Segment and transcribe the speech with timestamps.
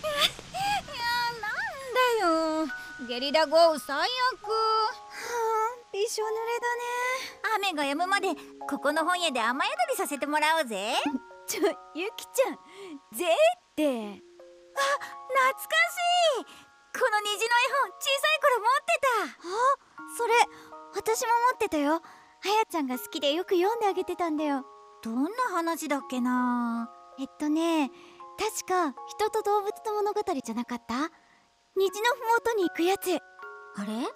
[0.00, 0.06] い
[0.96, 1.08] や
[1.40, 3.08] なんだよ。
[3.08, 4.02] ゲリラ豪雨最悪。
[4.02, 4.08] は
[5.74, 6.58] あびしょ濡れ
[7.56, 8.28] 雨が止むまで
[8.68, 10.94] ここの本屋で雨宿りさせてもらおうぜ。
[11.04, 11.62] だ ねちょ
[11.94, 12.54] ゆきちゃん
[13.16, 13.84] ぜって。
[13.84, 16.00] 懐かし
[16.40, 16.44] い。
[16.98, 19.08] この虹の絵本小さい頃持ってた。
[19.24, 19.70] あ
[20.16, 20.34] それ
[20.94, 22.02] 私も持ってたよ。
[22.40, 24.64] はやちゃんが好きでよく読んであげてたんだよ
[25.02, 26.90] どんな話だっけな？
[27.18, 27.90] えっとね
[28.38, 30.94] 確か人と動物の物語じゃなかった？
[30.94, 33.10] 虹のふもとに行くやつ。
[33.10, 34.06] 違あれ？2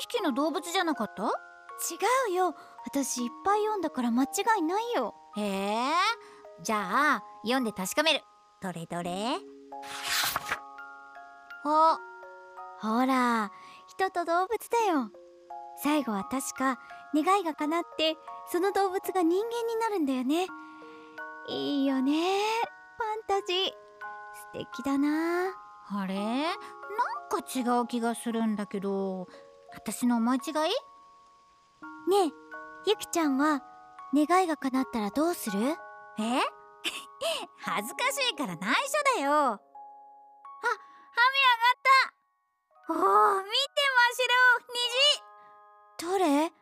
[0.00, 1.22] 匹の動物じゃなかった？
[2.30, 2.54] うよ。
[2.84, 5.14] 私いっぱい読んだから間違いないよ。
[5.36, 5.92] へえ。
[6.62, 8.22] じゃあ読んで確かめる。
[8.60, 9.38] どれどれ？
[11.64, 11.98] あ
[12.80, 13.50] ほら
[13.88, 15.10] 人と動物だよ。
[15.82, 16.78] 最後は確か
[17.22, 18.16] 願いが叶って
[18.50, 20.46] その動物が人間になるんだよね。
[21.48, 22.12] いいよね
[22.98, 23.56] ファンタジー。
[23.66, 23.72] 素
[24.52, 25.52] 敵だな。
[25.88, 26.14] あれ？
[26.14, 26.54] なん
[27.30, 29.28] か違う気がするんだけど
[29.74, 30.54] 私の思い違い？
[30.54, 32.32] ねえ
[32.86, 33.62] ゆきちゃんは
[34.14, 35.58] 願いが叶ったらどうする？
[35.68, 35.76] え？
[37.58, 39.32] 恥ずかしいから内緒だよ。
[39.32, 39.80] あ、雨上
[41.62, 42.92] がった。
[42.92, 43.56] おー見て
[45.98, 46.52] 真どれ？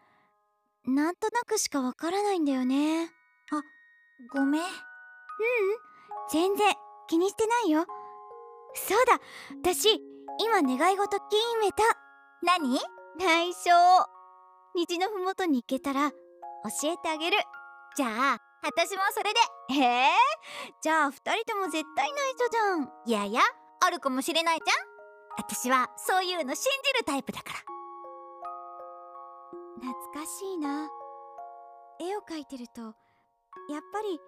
[0.86, 3.10] なんとなくしかわからないんだよね。
[3.48, 3.62] 白
[4.32, 4.62] ごめん。
[6.30, 6.74] 全然
[7.08, 7.86] 気にしてないよ。
[8.74, 9.18] そうだ。
[9.62, 10.00] 私
[10.38, 11.22] 今願い事決
[11.60, 11.82] めた。
[12.42, 12.78] 何？
[13.18, 13.70] 内緒。
[14.74, 16.16] 虹のふもとに行けたら教
[16.84, 17.38] えてあげる。
[17.96, 19.40] じゃあ私もそれで。
[19.70, 20.10] ええ。
[20.82, 22.92] じゃあ二人とも絶対内緒じゃん。
[23.06, 23.40] いやいや
[23.80, 24.86] あるかもしれないじゃん。
[25.38, 27.56] 私はそういうの信じるタイプだから
[29.84, 30.88] 懐かしいな。
[32.00, 32.92] 絵を描いてるとやっ
[33.92, 34.18] ぱり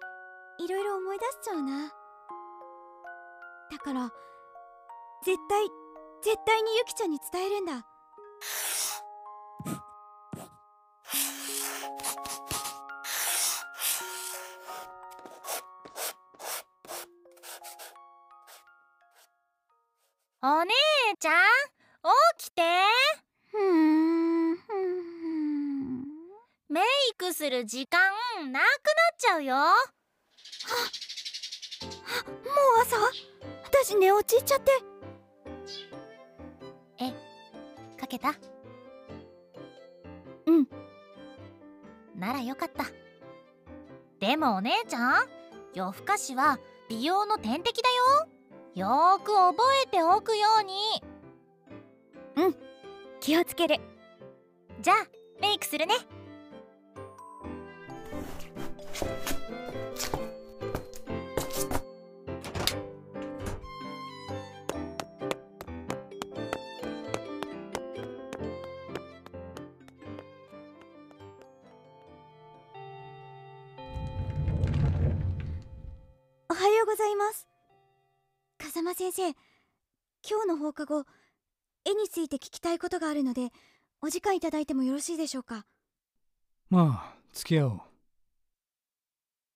[0.67, 1.89] いろいろ思い出しちゃうな。
[3.71, 4.13] だから
[5.25, 5.67] 絶対
[6.23, 7.87] 絶対にゆきちゃんに伝えるんだ。
[20.43, 20.73] お姉
[21.19, 21.35] ちゃん
[22.39, 22.63] 起きて
[23.51, 25.07] ふーんふん
[27.27, 27.99] メイクする時間
[28.53, 28.69] なくなっ
[29.19, 29.57] ちゃうよ。
[29.57, 29.67] もう
[32.83, 32.97] 朝？
[33.65, 34.71] 私寝落ちちゃって。
[37.99, 38.35] かけた？
[40.47, 40.69] うん。
[42.15, 42.85] ならよかった。
[44.21, 45.27] でもお姉ちゃん
[45.75, 48.29] 夜更かしは美容の天敵だよ。
[48.77, 51.03] よーく覚えておくように。
[53.19, 53.81] 気をつける。
[54.81, 54.97] じゃあ
[55.41, 55.97] メイクするね
[58.99, 59.03] お
[76.55, 77.47] はようございます。
[78.57, 79.29] 風間先生
[80.27, 81.05] 今日の放課後
[81.85, 83.51] 絵について聞きたいことがあるので
[84.01, 85.67] お時間いただいてもよろしいでしょうか？
[86.71, 87.81] まあ付き合おう。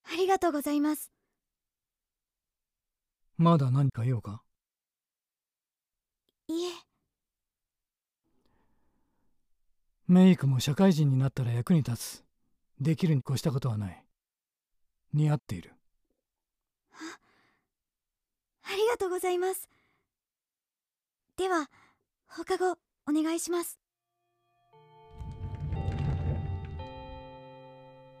[0.03, 1.11] ありがとうございます。
[3.37, 4.43] まだ何か用か？
[6.47, 6.69] いえ。
[10.07, 12.23] メイクも社会人になったら役に立つ。
[12.79, 14.05] できるに越したことはない。
[15.13, 15.73] 似合っている。
[16.93, 19.69] ありがとうございます。
[21.37, 21.69] では
[22.27, 23.79] 放課後お願いします。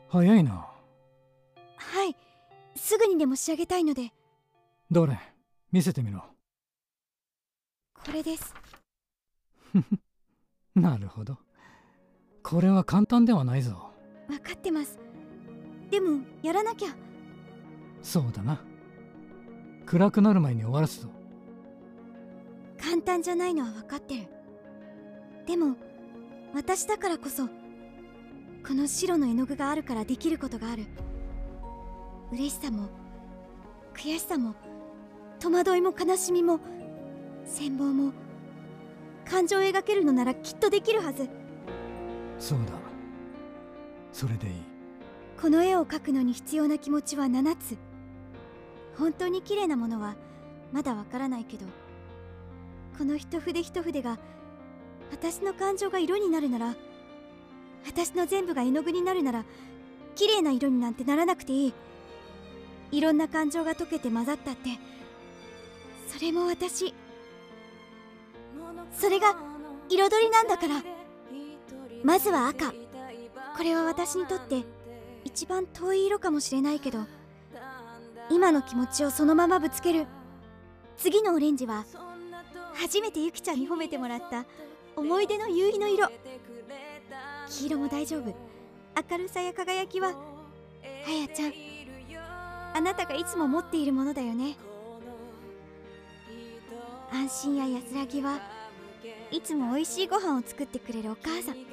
[0.09, 0.70] 早いな
[1.93, 2.15] はい。
[2.75, 4.11] すぐにでも仕上げたいので。
[4.89, 5.19] どれ？
[5.71, 6.23] 見せてみろ。
[7.93, 8.53] これです。
[10.75, 11.37] なるほど。
[12.43, 13.91] これは簡単ではないぞ。
[14.27, 14.99] 分かってます。
[15.89, 16.89] でもやらなきゃ。
[18.01, 18.63] そうだな。
[19.85, 21.09] 暗くなる前に終わらすぞ。
[22.79, 24.27] 簡単じゃないのは分かってる。
[25.45, 25.75] でも
[26.53, 30.85] 私だからこそこの白の絵の具があるからできることがある
[32.31, 32.87] 嬉しさも
[33.93, 34.55] 悔しさも
[35.39, 36.59] 戸惑いも悲しみも
[37.45, 38.13] 羨望も
[39.25, 41.29] 感情を描けるのならきっとできるはず。
[42.39, 42.73] そうだ。
[44.11, 44.53] それでいい。
[45.39, 47.77] この絵を描くのに必要な気持ちは7つ。
[48.97, 50.15] 本当に綺麗なものは
[50.71, 51.65] まだわからないけど
[52.97, 54.19] この一筆一筆が
[55.11, 56.75] 私の感情が色になるなら
[57.85, 59.45] 私の全部が絵の具になるなら
[60.15, 61.73] 綺麗な色になんてならなくていい
[62.91, 64.77] いろんな感情が溶けて混ざったって。
[66.07, 66.93] それも私。
[68.93, 69.35] それが
[69.89, 70.83] 彩りなんだから。
[72.03, 72.71] まずは赤。
[73.55, 74.63] これは私にとって
[75.23, 76.99] 一番遠い色かもしれないけど
[78.29, 80.07] 今の気持ちをそのままぶつける。
[80.97, 81.85] 次のオレンジは
[82.73, 84.45] 初めてゆきちゃんに褒めてもらった
[84.95, 86.07] 思い出の夕日の色。
[87.49, 88.33] 黄色も大丈夫。
[89.11, 90.13] 明るさや輝きはは
[91.11, 91.70] やちゃん。
[92.73, 94.55] あなたがいつも持っているものだよね。
[97.11, 98.39] 安心や安らぎは
[99.31, 101.57] いつも美味しいご飯を作ってくれるお母さん。
[101.57, 101.65] い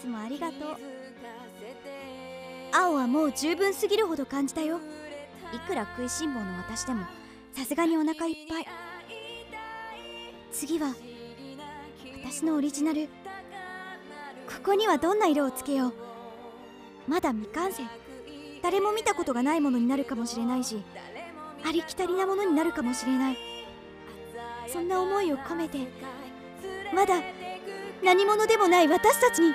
[0.00, 0.76] つもありがとう。
[2.72, 4.80] 青はもう十分すぎるほど感じたよ。
[5.52, 7.04] いくら食いしん坊の私でも
[7.52, 8.66] さすがにお腹いっぱい。
[10.52, 10.94] 次は
[12.24, 13.08] 私のオリジナル。
[14.46, 15.94] ここにはどんな色をつけよう。
[17.08, 17.82] まだ未完成。
[18.70, 20.80] 誰も見たことがないものになるかもしれないし
[21.66, 23.36] ありきたりなものになるかもしれない。
[24.68, 25.78] そんな思いを込めて
[26.94, 27.14] まだ
[28.04, 29.52] 何者でもない私たちに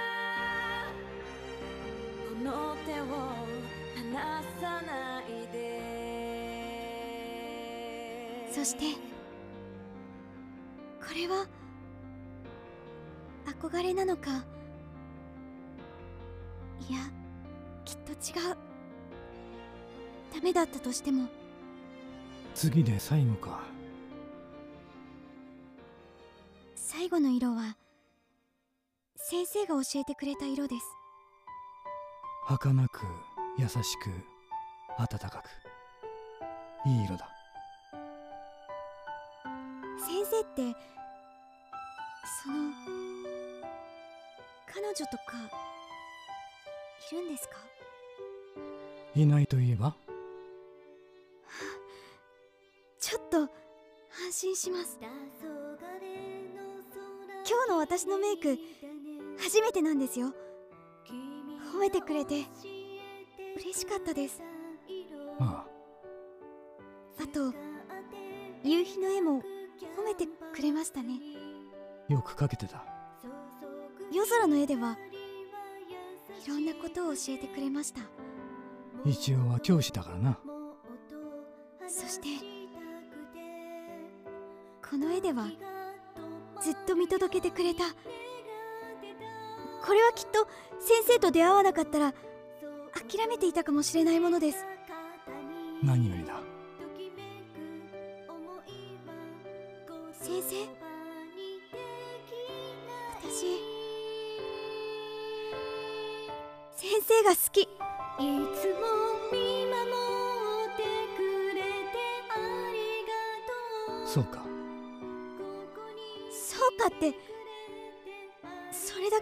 [8.54, 9.00] そして
[11.00, 11.48] これは
[13.62, 14.32] 憧れなのか
[16.90, 17.00] いや
[17.86, 18.65] きっと違う
[20.36, 21.30] ダメだったとしても。
[22.54, 23.62] 次で最後か。
[26.76, 27.78] 最後の色は
[29.16, 30.86] 先生が教えてくれた色です。
[32.48, 33.06] 儚く
[33.58, 34.10] 優しく
[34.98, 36.90] 温かく。
[36.90, 37.30] いい色だ。
[39.98, 40.78] 先生って
[42.44, 42.72] その
[44.68, 45.38] 彼女とか
[47.12, 47.56] いるんですか？
[49.16, 49.96] いないといえば？
[53.36, 53.50] と
[54.28, 54.98] 安心します。
[57.48, 58.58] 今日の私のメイク
[59.38, 60.32] 初めてなんですよ。
[61.74, 62.46] 褒めてくれて
[63.58, 64.42] 嬉しかったです。
[65.40, 65.66] あ。
[67.22, 67.54] あと
[68.64, 69.42] 夕日の絵も
[69.98, 71.20] 褒めてくれましたね。
[72.10, 72.86] あよく描けてた。
[74.14, 74.98] 夜空の絵では
[76.46, 78.00] いろんなことを教えてくれました。
[79.04, 80.40] 一応は教師だからな。
[81.88, 82.55] そして
[84.90, 85.46] この絵では
[86.62, 87.84] ずっと見届けてくれた。
[89.86, 90.48] これはきっと
[90.80, 92.14] 先生と出会わなかったら
[92.94, 94.66] 諦めていたかもしれないものです。
[95.84, 96.35] 何よりだ。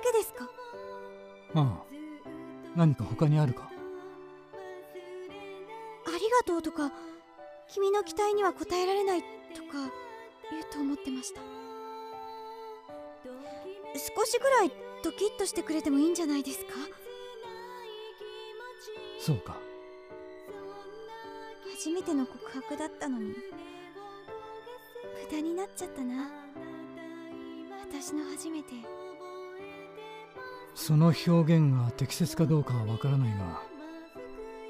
[0.04, 0.50] けですか？
[1.56, 1.84] ああ。
[2.76, 3.72] 何か他にあるか？
[6.06, 6.92] ありがとうとか
[7.72, 9.26] 君の期待には応えられないと
[9.64, 9.92] か
[10.52, 11.42] 言うと思ってました。
[13.96, 14.72] 少しぐらい
[15.04, 16.74] ドキッとしてくれてもいいんじゃないですか？
[19.20, 19.58] そうか。
[21.72, 23.36] 初めての告白だったのに無
[25.32, 26.30] 駄になっちゃったな。
[27.89, 28.70] 私の初めて
[30.75, 33.62] その表現が適切かどうかはわからないが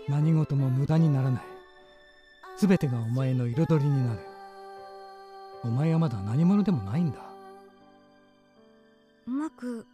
[0.08, 1.42] 何事も無駄にならない。
[2.60, 4.20] 全てがお前の彩りになる。
[5.64, 7.20] お前はまだ何者でもないんだ。
[9.26, 9.86] うまく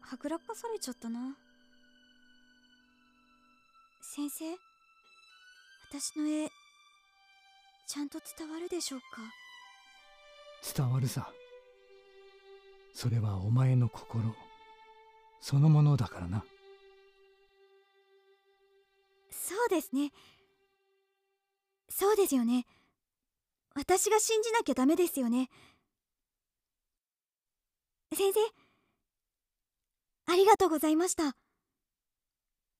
[0.00, 1.36] はぐらかされちゃったな。
[4.00, 4.44] 先生
[5.90, 6.48] 私の絵
[7.86, 9.22] ちゃんと伝わるでしょうか？
[10.76, 11.30] 伝わるさ。
[12.94, 14.34] それはお前の心
[15.40, 16.44] そのものだからな。
[19.30, 20.12] そうですね。
[21.88, 22.66] そうですよね。
[23.74, 25.48] 私が信じなきゃダメですよね。
[28.14, 28.40] 先生
[30.26, 31.36] ありがとうございました。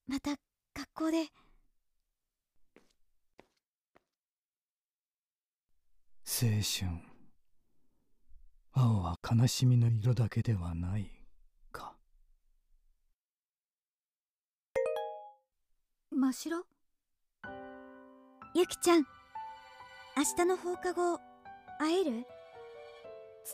[0.07, 0.37] また
[0.75, 1.29] 学校で。
[6.25, 7.09] 青春。
[8.73, 11.18] 青は悲しみの色だけではない
[16.21, 16.65] 真っ白？
[18.57, 19.05] ゆきちゃん
[20.17, 21.21] 明日の放課後
[21.79, 22.27] 会える？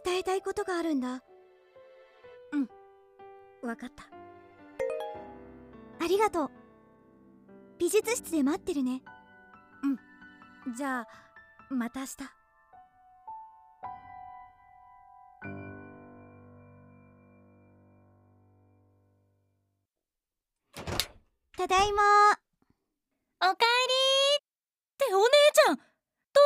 [0.03, 1.23] 伝えたいことがあるんだ。
[3.63, 4.05] わかった。
[6.03, 6.51] ありがとう。
[7.79, 9.03] 美術室で待ってるね。
[10.67, 11.09] うんじゃあ
[11.69, 12.17] また明日。
[21.59, 22.03] ただいま
[23.45, 23.61] おかえり
[24.41, 24.43] っ
[24.97, 25.77] てお姉ちゃん。
[25.77, 25.85] どう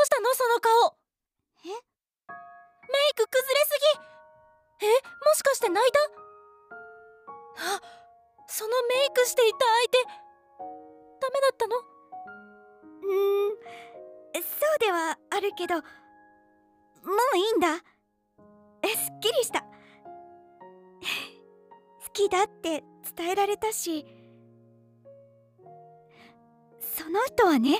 [0.04, 0.96] したのその顔。
[1.64, 1.68] え？
[1.70, 1.76] メイ
[3.14, 3.70] ク崩れす
[4.80, 4.86] ぎ。
[4.88, 4.90] え？
[4.90, 4.98] も
[5.34, 6.00] しかして泣いた？
[7.76, 7.80] あ
[8.48, 10.02] そのメイクしていた相手
[11.20, 11.76] ダメだったの？
[11.76, 13.58] うーん。
[14.42, 15.82] そうではあるけども
[17.34, 17.76] ういいんだ。
[18.82, 19.62] えすっきりした。
[22.02, 22.82] 好きだって
[23.16, 24.04] 伝えられたし
[27.08, 27.78] その人はね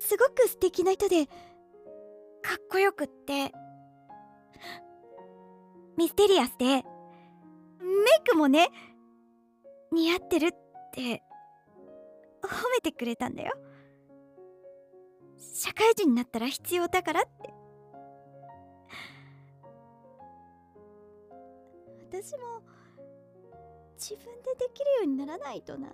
[0.00, 3.52] すごく素敵な人でかっこよくって
[5.96, 6.82] ミステリアスでメイ
[8.28, 8.70] クもね
[9.92, 10.50] 似合ってるっ
[10.92, 11.22] て
[12.42, 13.52] 褒めてくれたんだよ。
[15.54, 17.54] 社会人になったら必要だからって。
[22.10, 22.62] 私も
[23.96, 25.88] 自分でできるようにならないとな。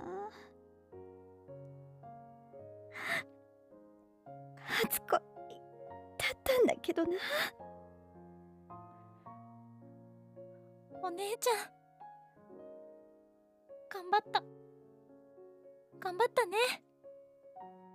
[4.70, 7.10] 初恋だったんだけどな。
[11.02, 11.80] お姉ちゃん。
[13.92, 14.42] 頑張った。
[15.98, 16.56] 頑張ったね。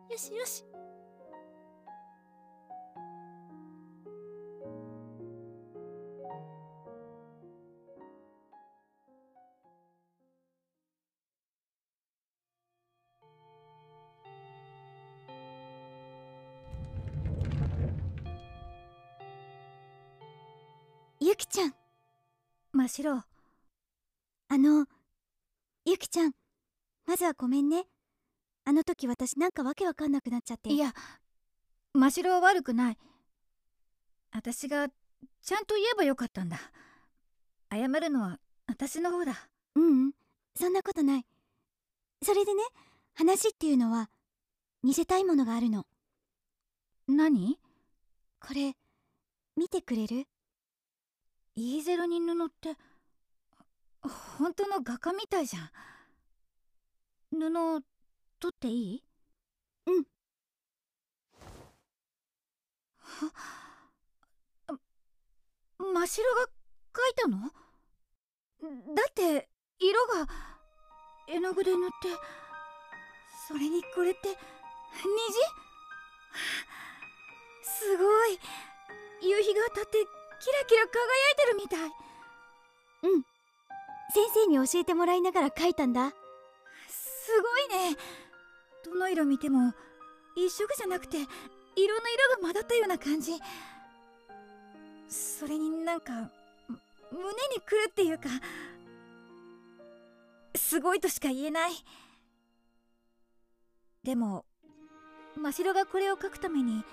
[0.09, 0.65] よしよし。
[22.95, 23.23] 真っ白
[24.47, 24.85] あの
[25.83, 26.31] ゆきちゃん
[27.05, 27.83] まずはごめんね。
[28.63, 30.71] あの時私なんかわけわかんなくなっちゃって。
[30.71, 30.93] いや
[31.93, 32.97] 真っ白は悪くない。
[34.31, 36.57] 私がちゃんと言えばよかったんだ。
[37.69, 39.49] 謝るのは私の方だ。
[39.75, 40.11] ううん
[40.55, 41.25] そんなことない。
[42.23, 42.63] それでね
[43.13, 44.09] 話っていうのは
[44.83, 45.85] 見せたいものがあるの。
[47.09, 47.59] 何？
[48.39, 48.73] これ
[49.57, 50.27] 見てくれる？
[51.57, 52.75] E0 に布って
[54.37, 55.69] 本当の画家みたいじゃん。
[57.31, 57.81] 布
[58.39, 59.03] 取っていい？
[59.87, 60.05] うん。
[62.97, 63.31] は
[65.77, 66.47] 真っ白が
[66.93, 67.37] 描いたの？
[68.95, 70.27] だって色が
[71.27, 72.09] 絵の具で塗って
[73.47, 74.35] それにこれって虹？
[77.63, 78.39] すごい。
[79.21, 80.05] 夕日が当たって
[80.39, 81.91] キラキラ輝いてるみたい。
[83.03, 83.23] うん。
[84.13, 86.11] 先生に教えてもらいながら描いたんだ。
[86.87, 87.97] すごいね。
[88.83, 89.73] どの色見ても
[90.35, 91.29] 一色じゃなくて色の
[91.75, 93.33] 色が混ざったような感じ。
[95.09, 96.11] それになんか
[97.11, 97.23] 胸
[97.55, 98.29] にくるっていうか
[100.55, 101.71] すごいとしか言えない。
[104.03, 104.45] でも
[105.35, 106.83] 真白がこれを描くために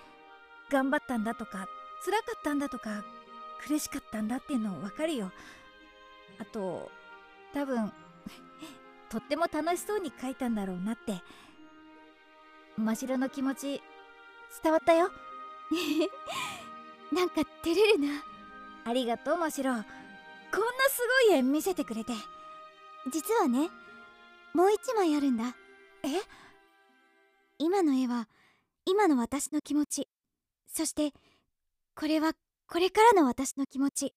[0.71, 1.69] 頑張ったんだとか
[2.05, 3.05] 辛かったんだとか
[3.67, 5.31] 苦しかったんだっていうの分かるよ。
[6.39, 6.91] あと
[7.55, 7.93] 多分
[9.09, 11.23] とっても楽しそうに描いたんだろうなって。
[12.77, 13.83] 真白の気持ち
[14.63, 15.11] 伝わったよ。
[17.13, 18.25] なんか照れるな。
[18.85, 19.73] ありがとう真白。
[19.73, 19.85] こんな
[20.89, 22.13] すごい絵見せてくれて。
[23.11, 23.71] 実はね
[24.55, 25.55] もう一枚あるんだ。
[26.03, 26.09] え？
[27.59, 28.29] 今の絵は
[28.85, 30.09] 今の私の気持ち。
[30.67, 31.13] そして
[31.95, 32.33] これは
[32.73, 34.15] これからの私の気持ち。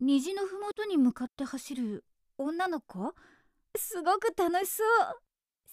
[0.00, 2.04] 虹のふもとに向かって走る
[2.38, 3.14] 女の子？
[3.76, 4.86] すごく楽しそう。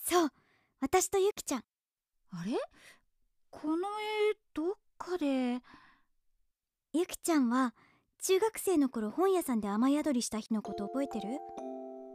[0.06, 0.30] そう
[0.80, 1.64] 私とゆきちゃん。
[2.30, 2.52] あれ？
[3.50, 3.88] この
[4.34, 5.62] 絵どっかで？
[6.94, 7.74] ゆきちゃんは
[8.22, 11.40] 中学生の頃本屋さんで雨宿りした日のこと覚えてる？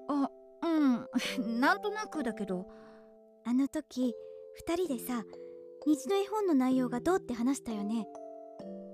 [0.09, 0.31] あ
[0.63, 1.09] うん。
[1.59, 2.71] なんとなくだけど。
[3.45, 4.15] あの時
[4.55, 5.25] 二人でさ
[5.85, 8.07] 虹の絵本の内容がどうって話したよね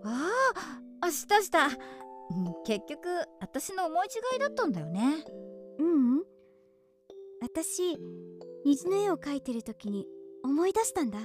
[0.04, 0.30] あ
[1.00, 1.66] ああしたした。
[1.66, 1.73] うん
[2.64, 3.09] 結局
[3.40, 5.25] 私の思い違いだったんだよね。
[5.78, 5.87] うう
[6.18, 6.23] ん。
[7.40, 7.99] 私
[8.64, 10.06] 虹の絵を描いてる時に
[10.44, 11.18] 思い出したんだ。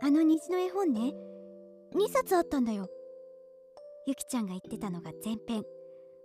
[0.00, 1.12] あの虹の絵本ね
[1.94, 2.88] 2冊あったんだよ。
[4.06, 5.64] ゆきちゃんが言ってたのが前編。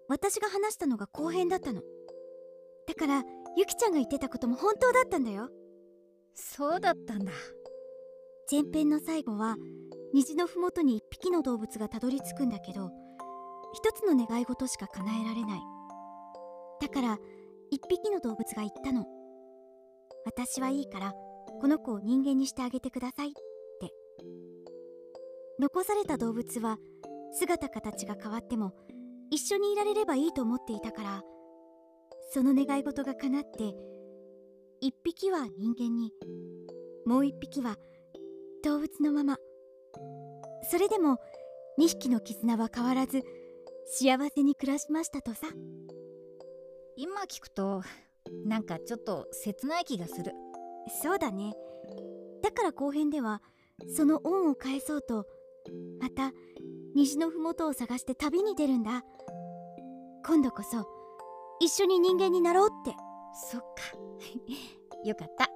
[0.07, 1.81] 私が話したのが後編だったの。
[2.87, 3.23] だから
[3.57, 5.49] ゆきちゃんが言ってたことも本当だったんだよ。
[6.35, 7.31] そうだったんだ
[8.51, 9.55] 前編の最後は
[10.13, 12.91] 虹のふもとに一匹の動物がたどり着くんだけど
[13.74, 15.62] 一つの願い事しか叶えられない。
[16.81, 17.17] だから
[17.70, 19.05] 一匹の動物が言ったの。
[20.25, 21.13] 私はいいから
[21.62, 23.93] この子を人間にしてあげてくださいって。
[25.58, 26.77] 残された動物は
[27.31, 28.74] 姿形が変わっても
[29.29, 31.22] 一緒にいられればいいと思っていたから
[32.31, 33.74] その願い事が叶って
[34.81, 36.12] 一匹は人間に
[37.05, 37.77] もう一匹は
[38.63, 39.37] 動物のまま。
[40.69, 41.17] それでも
[41.79, 43.23] 2匹の絆は変わらず
[43.85, 45.47] 幸せに暮らしましたとさ。
[46.95, 47.81] 今聞くと
[48.45, 50.31] なんかちょっと切ない気がする。
[51.01, 51.53] そうだね。
[52.43, 53.41] だから後編では
[53.95, 55.25] その恩を返そうと
[55.99, 56.31] また
[56.95, 59.03] 虹の麓を探して旅に出るんだ。
[60.25, 60.87] 今度こそ
[61.59, 62.95] 一緒に人間になろうって。
[63.49, 63.97] そっか。
[65.05, 65.49] よかった。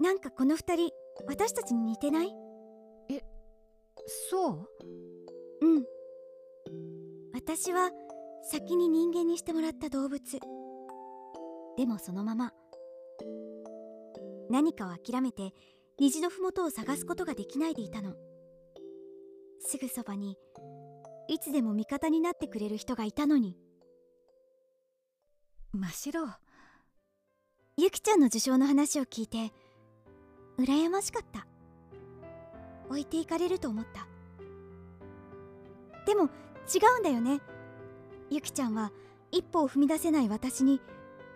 [0.00, 0.90] なんかこの二人
[1.26, 2.34] 私たちに似てない？
[4.30, 4.68] そう？
[5.62, 5.84] うん。
[7.32, 7.90] 私は
[8.50, 10.20] 先に人間にしてもらった動物。
[11.76, 12.52] でもそのまま。
[14.50, 15.54] 何かを諦めて
[15.98, 18.14] 虹の麓を探すことができないでいたの。
[19.60, 20.36] すぐそばに
[21.28, 23.56] いつでも味方になってくれる人がいたのに。
[25.72, 26.28] 真っ白。
[27.78, 29.50] ゆきちゃんの受賞の話を聞いて
[30.58, 31.46] 羨ましかった。
[32.88, 34.06] 置いていかれると思った。
[36.06, 37.40] でも違うんだよね。
[38.30, 38.92] ゆきちゃんは
[39.30, 40.80] 一歩を踏み出せない私に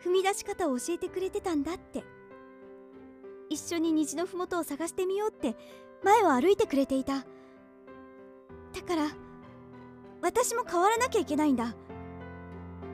[0.05, 2.05] 踏み出し方を教えてくれてたんだって。
[3.51, 5.57] 一緒に虹の麓を探してみようって
[6.05, 7.15] 前を歩いてくれていた。
[7.15, 7.25] だ
[8.87, 9.09] から
[10.23, 11.75] 私も変わらなきゃいけないんだ。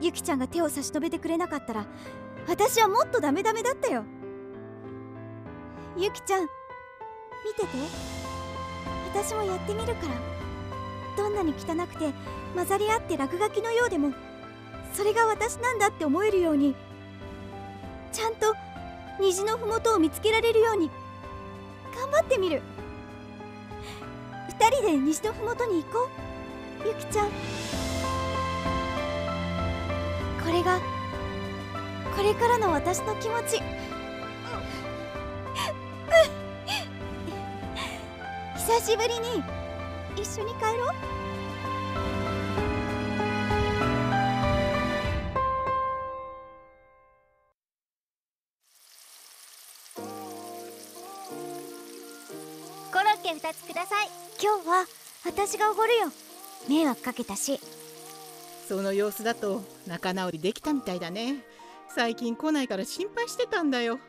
[0.01, 1.85] ゆきちゃんが手を差し伸べてくれなかったら
[2.47, 4.03] 私はもっとダメダメだったよ。
[5.97, 6.47] ゆきちゃん見
[7.55, 7.67] てて。
[9.13, 10.15] 私もやってみるから。
[11.15, 12.11] どんなに汚くて
[12.53, 14.11] 混ざり合って落書きのようでも
[14.93, 16.75] それが私なんだって思えるように。
[18.11, 18.53] ちゃんと
[19.21, 20.91] 虹の麓を見つけられるように
[21.95, 22.61] 頑張ってみる。
[24.49, 26.09] 二人で虹の麓に行こ
[26.83, 26.87] う。
[26.87, 27.27] ゆきちゃん。
[27.27, 27.33] こ
[30.51, 30.79] れが
[32.15, 33.61] これからの私の気持ち。
[38.65, 39.43] 久しぶりに
[40.15, 40.89] 一緒に帰ろう。
[52.91, 54.07] コロッケ2つください。
[54.41, 54.85] 今日は
[55.23, 56.07] 私がおごるよ。
[56.67, 57.59] 迷惑かけたし。
[58.67, 61.35] その様子だと仲直りできたみたいだね。
[61.89, 63.99] 最近来ないから心配してたんだよ。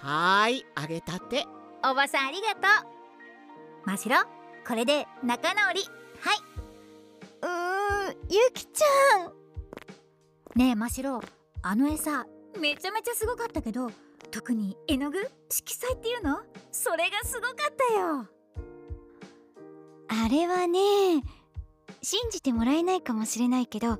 [0.00, 1.46] はーいあげたて。
[1.84, 3.01] おばさんありがとう
[3.84, 4.16] ましろ
[4.66, 5.80] これで仲直り。
[6.20, 6.38] はい。
[7.42, 9.32] うーんゆきちゃん。
[10.54, 11.20] ねえ真白。
[11.62, 12.26] あの餌
[12.58, 13.90] めちゃめちゃすごかったけど
[14.30, 15.18] 特に絵の具？
[15.50, 16.40] 色彩っていうの？
[16.70, 18.26] それがすごかったよ。
[20.08, 21.22] あれはね
[22.02, 23.98] 信じてもらえないかもしれないけど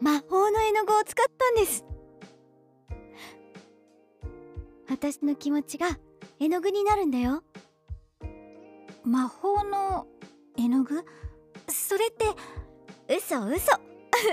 [0.00, 1.84] 魔法の絵の具を使ったんです。
[4.88, 5.98] 私の気持ちが
[6.38, 7.42] 絵の具になるんだよ
[9.04, 10.06] 魔法の
[10.56, 11.04] 絵の具？
[11.68, 12.24] それって
[13.14, 13.72] 嘘嘘。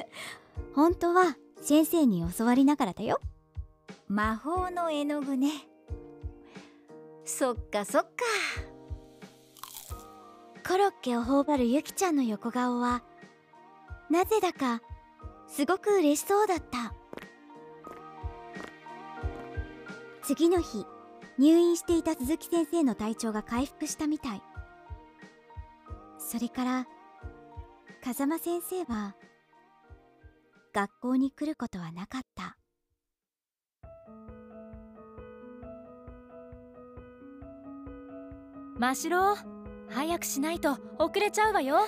[0.76, 3.20] 本当は先生に教わりながらだよ。
[4.08, 5.52] 魔法の絵の具ね。
[7.26, 8.10] そっかそっか。
[10.68, 13.04] コロッケを頬張るゆきちゃんの横顔は
[14.10, 14.82] なぜだか
[15.48, 16.94] すごく嬉しそうだった。
[20.22, 20.86] 次の日
[21.40, 24.42] 入院していた鈴木先生の体調が回復したみたい。
[26.20, 26.86] それから
[28.04, 29.16] 風間先生は
[30.74, 32.56] 学校に来ることはなかった。
[38.78, 39.36] ましろ
[39.90, 41.76] 早くしないと遅れちゃうわよ。
[41.76, 41.84] は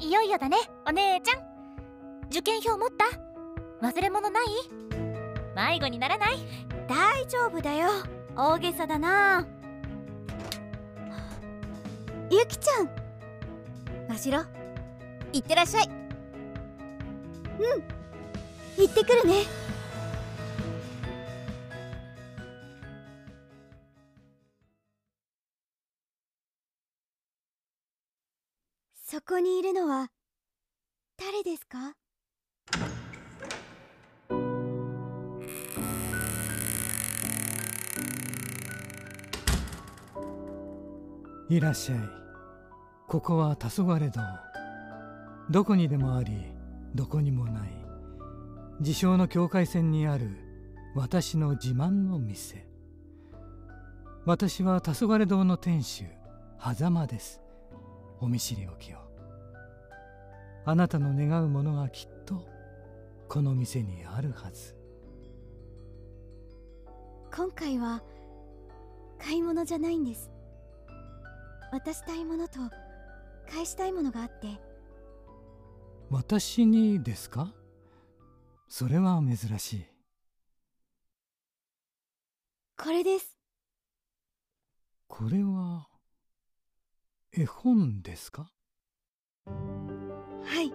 [0.00, 0.08] ーい。
[0.08, 0.56] いよいよだね。
[0.88, 2.26] お姉ちゃん。
[2.28, 3.86] 受験票持った？
[3.86, 4.46] 忘れ物ない？
[5.54, 6.38] 迷子にならない？
[6.88, 7.90] 大丈夫だよ。
[8.34, 9.46] 大げさだな
[12.36, 12.90] ゆきちゃん。
[14.08, 14.44] 真白
[15.32, 15.88] いってらっしゃい。
[15.88, 15.94] うん。
[18.76, 19.44] 行ってくるね。
[29.06, 30.08] そこにいるのは
[31.16, 31.94] 誰ですか？
[41.48, 42.23] いらっしゃい。
[43.06, 44.20] ここは黄昏堂。
[45.50, 46.32] どこにでもあり
[46.94, 47.68] どこにもない。
[48.80, 50.30] 自称の境界線にある
[50.94, 52.66] 私の自慢の店。
[54.24, 56.04] 私は黄昏堂の店主
[56.58, 57.42] 狭間です。
[58.20, 58.96] お見知りおきを
[60.64, 62.48] あなたの願うものがきっと
[63.28, 64.74] この店にあるはず。
[67.36, 68.02] 今回は
[69.18, 70.30] 買い物じゃないんです。
[71.70, 72.60] 渡したいものと
[73.50, 74.60] 返したいものがあって。
[76.10, 77.54] 私にですか？
[78.68, 79.86] それは珍しい。
[82.76, 83.38] これです。
[85.06, 85.86] これは
[87.32, 88.50] 絵本ですか？
[89.46, 90.72] はい。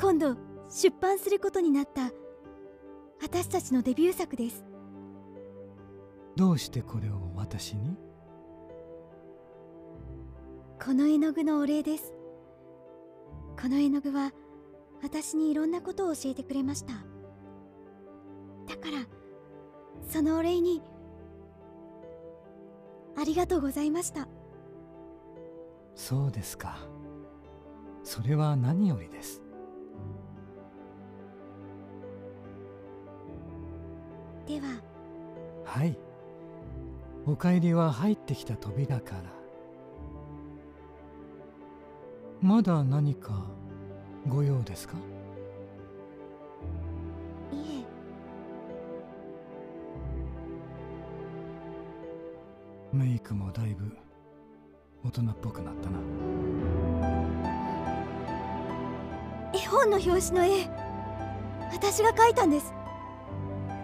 [0.00, 0.36] 今度
[0.68, 2.12] 出版することになった
[3.20, 4.64] 私たちのデビュー作です。
[6.36, 7.96] どうしてこれを私に？
[10.88, 12.14] この絵の具のお礼です。
[13.60, 14.32] この絵の具は
[15.02, 16.94] 私にいろんなことを教えてくれました。
[18.66, 19.06] だから
[20.08, 20.80] そのお礼に
[23.18, 24.28] ありがとうございました。
[25.94, 26.78] そうですか。
[28.02, 29.42] それは何よりです。
[34.46, 34.80] では。
[35.66, 35.98] はい。
[37.26, 39.37] お帰りは入ってきた扉から
[42.40, 43.44] まだ何か
[44.26, 44.94] ご用ですか？
[47.52, 47.84] いえ。
[52.96, 53.96] メイクもだいぶ
[55.04, 55.98] 大人っぽくなったな。
[59.52, 60.68] 絵本の表紙の絵。
[61.72, 62.72] 私が描いたんです。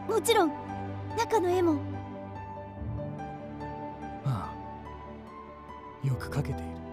[0.08, 0.52] もちろん
[1.18, 1.78] 中の絵も。
[4.24, 6.06] ああ。
[6.06, 6.83] よく描けている